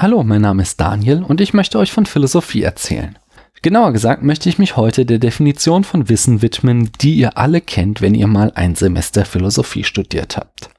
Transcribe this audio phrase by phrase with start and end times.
[0.00, 3.18] Hallo, mein Name ist Daniel und ich möchte euch von Philosophie erzählen.
[3.62, 8.00] Genauer gesagt möchte ich mich heute der Definition von Wissen widmen, die ihr alle kennt,
[8.00, 10.70] wenn ihr mal ein Semester Philosophie studiert habt.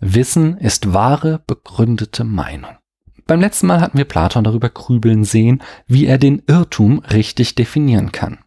[0.00, 2.72] Wissen ist wahre, begründete Meinung.
[3.28, 8.10] Beim letzten Mal hatten wir Platon darüber grübeln sehen, wie er den Irrtum richtig definieren
[8.10, 8.38] kann.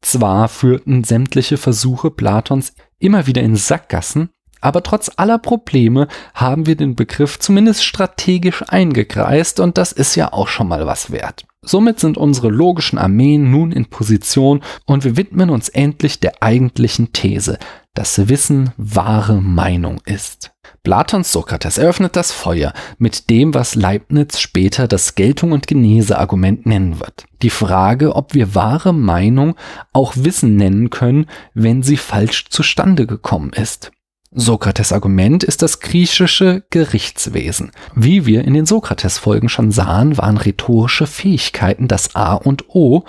[0.00, 4.30] Zwar führten sämtliche Versuche Platons immer wieder in Sackgassen,
[4.62, 10.32] aber trotz aller Probleme haben wir den Begriff zumindest strategisch eingekreist und das ist ja
[10.32, 11.44] auch schon mal was wert.
[11.64, 17.12] Somit sind unsere logischen Armeen nun in Position und wir widmen uns endlich der eigentlichen
[17.12, 17.56] These,
[17.94, 20.50] dass Wissen wahre Meinung ist.
[20.82, 26.98] Platons Sokrates eröffnet das Feuer mit dem, was Leibniz später das Geltung- und Geneseargument nennen
[26.98, 27.26] wird.
[27.42, 29.54] Die Frage, ob wir wahre Meinung
[29.92, 33.92] auch Wissen nennen können, wenn sie falsch zustande gekommen ist.
[34.34, 37.70] Sokrates Argument ist das griechische Gerichtswesen.
[37.94, 43.04] Wie wir in den Sokrates-Folgen schon sahen, waren rhetorische Fähigkeiten das A und O,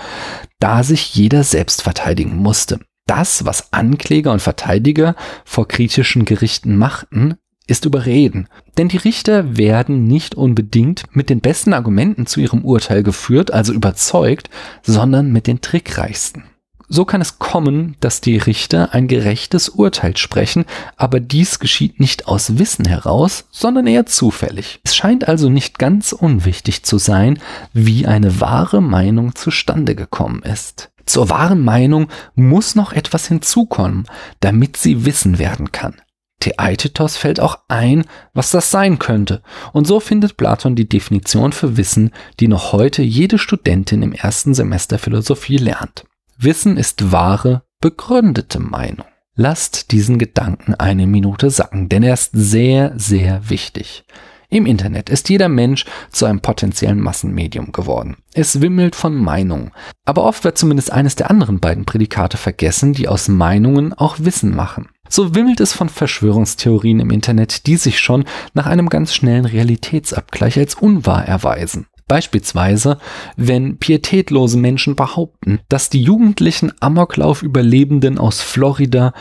[0.59, 2.80] da sich jeder selbst verteidigen musste.
[3.06, 7.36] Das, was Ankläger und Verteidiger vor griechischen Gerichten machten,
[7.67, 8.50] ist Überreden.
[8.78, 13.72] Denn die Richter werden nicht unbedingt mit den besten Argumenten zu ihrem Urteil geführt, also
[13.72, 14.50] überzeugt,
[14.81, 16.44] sondern mit den trickreichsten.
[16.89, 20.66] So kann es kommen, dass die Richter ein gerechtes Urteil sprechen,
[20.98, 24.80] aber dies geschieht nicht aus Wissen heraus, sondern eher zufällig.
[24.84, 27.39] Es scheint also nicht ganz unwichtig zu sein,
[27.73, 30.92] wie eine wahre Meinung zustande gekommen ist.
[31.06, 34.06] Zur wahren Meinung muss noch etwas hinzukommen,
[34.39, 35.95] damit sie Wissen werden kann.
[36.39, 41.78] Theaitetos fällt auch ein, was das sein könnte, und so findet Platon die Definition für
[41.78, 46.04] Wissen, die noch heute jede Studentin im ersten Semester Philosophie lernt.
[46.38, 49.06] Wissen ist wahre, begründete Meinung.
[49.36, 54.06] Lasst diesen Gedanken eine Minute sacken, denn er ist sehr, sehr wichtig.
[54.54, 58.17] Im Internet ist jeder Mensch zu einem potenziellen Massenmedium geworden.
[58.36, 59.72] Es wimmelt von Meinungen.
[60.06, 64.55] Aber oft wird zumindest eines der anderen beiden Prädikate vergessen, die aus Meinungen auch Wissen
[64.55, 64.89] machen.
[65.10, 70.60] So wimmelt es von Verschwörungstheorien im Internet, die sich schon nach einem ganz schnellen Realitätsabgleich
[70.60, 71.88] als unwahr erweisen.
[72.08, 72.97] Beispielsweise,
[73.37, 79.14] wenn pietätlose Menschen behaupten, dass die jugendlichen Amoklauf-Überlebenden aus Florida,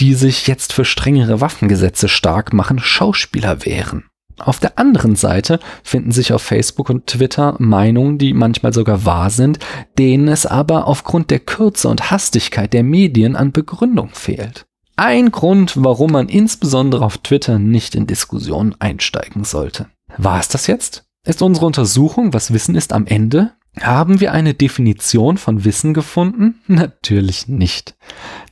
[0.00, 4.04] die sich jetzt für strengere Waffengesetze stark machen, Schauspieler wären.
[4.38, 9.30] Auf der anderen Seite finden sich auf Facebook und Twitter Meinungen, die manchmal sogar wahr
[9.30, 9.58] sind,
[9.98, 14.66] denen es aber aufgrund der Kürze und Hastigkeit der Medien an Begründung fehlt.
[14.96, 19.88] Ein Grund, warum man insbesondere auf Twitter nicht in Diskussionen einsteigen sollte.
[20.16, 21.07] War es das jetzt?
[21.24, 23.52] Ist unsere Untersuchung, was Wissen ist, am Ende?
[23.80, 26.60] Haben wir eine Definition von Wissen gefunden?
[26.66, 27.96] Natürlich nicht.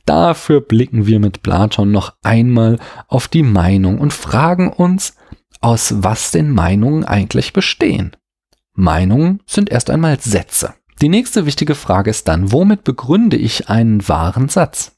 [0.05, 5.15] Dafür blicken wir mit Platon noch einmal auf die Meinung und fragen uns,
[5.59, 8.15] aus was denn Meinungen eigentlich bestehen.
[8.73, 10.75] Meinungen sind erst einmal Sätze.
[11.01, 14.93] Die nächste wichtige Frage ist dann, womit begründe ich einen wahren Satz?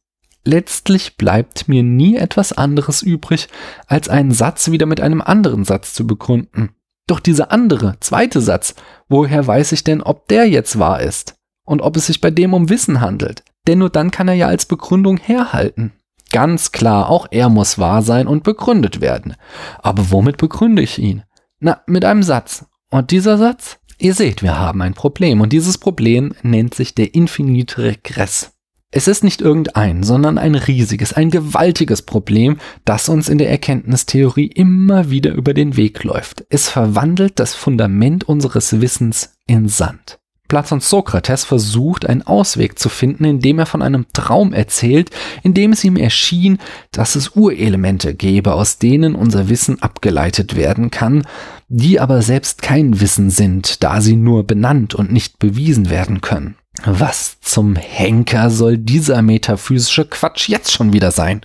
[0.45, 3.47] Letztlich bleibt mir nie etwas anderes übrig,
[3.87, 6.69] als einen Satz wieder mit einem anderen Satz zu begründen.
[7.09, 8.75] Doch dieser andere, zweite Satz,
[9.07, 11.33] woher weiß ich denn, ob der jetzt wahr ist?
[11.65, 13.43] Und ob es sich bei dem um Wissen handelt?
[13.67, 15.91] Denn nur dann kann er ja als Begründung herhalten.
[16.31, 19.35] Ganz klar, auch er muss wahr sein und begründet werden.
[19.81, 21.23] Aber womit begründe ich ihn?
[21.59, 22.65] Na, mit einem Satz.
[22.91, 23.79] Und dieser Satz?
[23.97, 28.51] Ihr seht, wir haben ein Problem und dieses Problem nennt sich der Infinite Regress.
[28.91, 34.47] Es ist nicht irgendein, sondern ein riesiges, ein gewaltiges Problem, das uns in der Erkenntnistheorie
[34.47, 36.43] immer wieder über den Weg läuft.
[36.49, 40.17] Es verwandelt das Fundament unseres Wissens in Sand.
[40.47, 45.11] Platons Sokrates versucht, einen Ausweg zu finden, indem er von einem Traum erzählt,
[45.43, 46.57] in dem es ihm erschien,
[46.91, 51.27] dass es Urelemente gäbe, aus denen unser Wissen abgeleitet werden kann,
[51.67, 56.55] die aber selbst kein Wissen sind, da sie nur benannt und nicht bewiesen werden können.
[56.85, 61.41] Was zum Henker soll dieser metaphysische Quatsch jetzt schon wieder sein?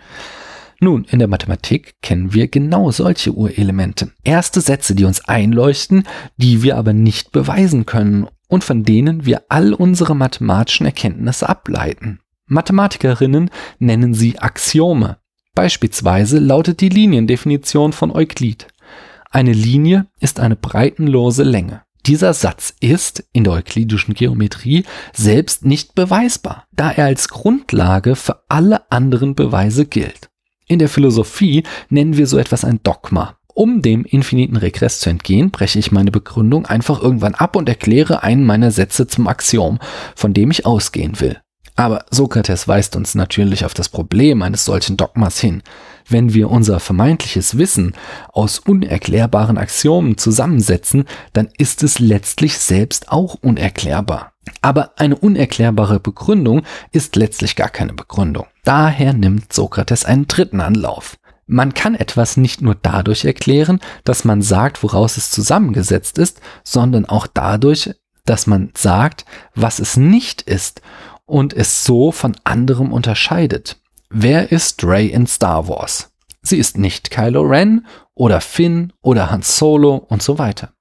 [0.81, 4.13] Nun, in der Mathematik kennen wir genau solche Urelemente.
[4.23, 6.05] Erste Sätze, die uns einleuchten,
[6.37, 12.21] die wir aber nicht beweisen können und von denen wir all unsere mathematischen Erkenntnisse ableiten.
[12.47, 15.17] Mathematikerinnen nennen sie Axiome.
[15.55, 18.67] Beispielsweise lautet die Liniendefinition von Euklid.
[19.31, 21.84] Eine Linie ist eine breitenlose Länge.
[22.07, 24.85] Dieser Satz ist in der euklidischen Geometrie
[25.15, 30.29] selbst nicht beweisbar, da er als Grundlage für alle anderen Beweise gilt.
[30.67, 33.39] In der Philosophie nennen wir so etwas ein Dogma.
[33.55, 38.23] Um dem infiniten Regress zu entgehen, breche ich meine Begründung einfach irgendwann ab und erkläre
[38.23, 39.79] einen meiner Sätze zum Axiom,
[40.15, 41.41] von dem ich ausgehen will.
[41.77, 45.63] Aber Sokrates weist uns natürlich auf das Problem eines solchen Dogmas hin.
[46.09, 47.95] Wenn wir unser vermeintliches Wissen
[48.33, 54.33] aus unerklärbaren Axiomen zusammensetzen, dann ist es letztlich selbst auch unerklärbar.
[54.61, 56.63] Aber eine unerklärbare Begründung
[56.93, 58.47] ist letztlich gar keine Begründung.
[58.63, 61.17] Daher nimmt Sokrates einen dritten Anlauf.
[61.47, 67.05] Man kann etwas nicht nur dadurch erklären, dass man sagt, woraus es zusammengesetzt ist, sondern
[67.05, 67.91] auch dadurch,
[68.25, 70.81] dass man sagt, was es nicht ist
[71.27, 73.77] und es so von anderem unterscheidet.
[74.11, 76.13] Wer ist Rey in Star Wars?
[76.43, 80.73] Sie ist nicht Kylo Ren oder Finn oder Han Solo und so weiter.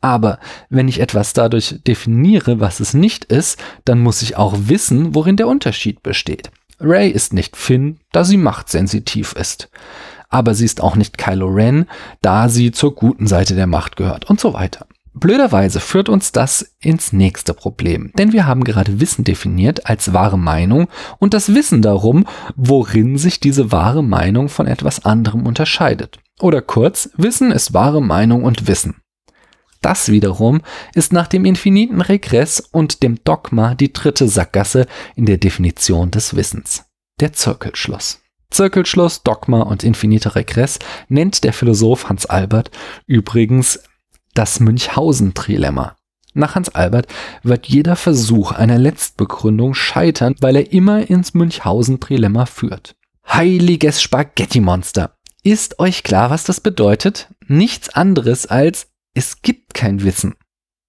[0.00, 5.14] Aber wenn ich etwas dadurch definiere, was es nicht ist, dann muss ich auch wissen,
[5.14, 6.50] worin der Unterschied besteht.
[6.80, 9.70] Rey ist nicht Finn, da sie machtsensitiv ist.
[10.28, 11.86] Aber sie ist auch nicht Kylo Ren,
[12.20, 14.86] da sie zur guten Seite der Macht gehört und so weiter.
[15.14, 20.38] Blöderweise führt uns das ins nächste Problem, denn wir haben gerade Wissen definiert als wahre
[20.38, 20.88] Meinung
[21.18, 22.26] und das Wissen darum,
[22.56, 26.18] worin sich diese wahre Meinung von etwas anderem unterscheidet.
[26.40, 29.02] Oder kurz, Wissen ist wahre Meinung und Wissen.
[29.82, 30.62] Das wiederum
[30.94, 36.36] ist nach dem infiniten Regress und dem Dogma die dritte Sackgasse in der Definition des
[36.36, 36.84] Wissens,
[37.20, 38.20] der Zirkelschluss.
[38.50, 42.70] Zirkelschluss, Dogma und infiniter Regress nennt der Philosoph Hans Albert
[43.06, 43.80] übrigens
[44.34, 45.96] das Münchhausen-Trilemma.
[46.34, 47.06] Nach Hans Albert
[47.42, 52.96] wird jeder Versuch einer Letztbegründung scheitern, weil er immer ins Münchhausen-Trilemma führt.
[53.28, 55.16] Heiliges Spaghetti-Monster!
[55.42, 57.28] Ist euch klar, was das bedeutet?
[57.48, 60.34] Nichts anderes als es gibt kein Wissen.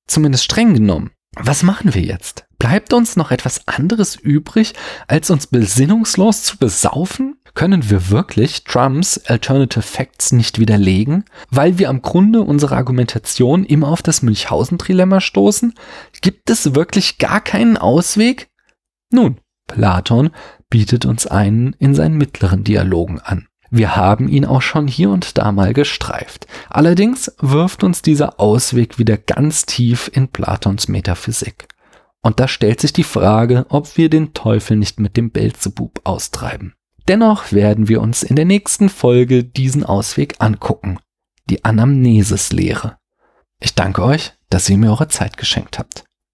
[0.07, 1.11] Zumindest streng genommen.
[1.35, 2.45] Was machen wir jetzt?
[2.59, 4.73] Bleibt uns noch etwas anderes übrig,
[5.07, 7.35] als uns besinnungslos zu besaufen?
[7.55, 13.89] Können wir wirklich Trumps Alternative Facts nicht widerlegen, weil wir am Grunde unserer Argumentation immer
[13.89, 15.75] auf das Münchhausen-Trilemma stoßen?
[16.21, 18.49] Gibt es wirklich gar keinen Ausweg?
[19.11, 20.31] Nun, Platon
[20.69, 23.47] bietet uns einen in seinen mittleren Dialogen an.
[23.69, 26.47] Wir haben ihn auch schon hier und da mal gestreift.
[26.69, 31.67] Allerdings wirft uns dieser Ausweg wieder ganz tief in Platons Metaphysik.
[32.21, 36.73] Und da stellt sich die Frage, ob wir den Teufel nicht mit dem Belzebub austreiben.
[37.07, 40.99] Dennoch werden wir uns in der nächsten Folge diesen Ausweg angucken.
[41.49, 42.97] Die Anamnesis-Lehre.
[43.59, 46.05] Ich danke euch, dass ihr mir eure Zeit geschenkt habt.